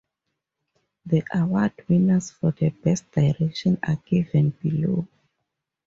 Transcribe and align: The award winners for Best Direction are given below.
The 1.05 1.23
award 1.35 1.73
winners 1.87 2.31
for 2.31 2.51
Best 2.53 3.11
Direction 3.11 3.77
are 3.83 4.01
given 4.07 4.49
below. 4.59 5.07